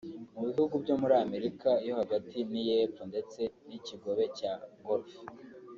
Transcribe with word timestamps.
mu 0.33 0.41
bihugu 0.47 0.73
byo 0.83 0.95
muri 1.01 1.15
Amerika 1.25 1.69
yo 1.87 1.93
hagati 1.99 2.37
n’iy’Epfo 2.51 3.01
ndetse 3.11 3.41
n’ikigobe 3.67 4.23
cya 4.37 4.51
Golf 4.85 5.11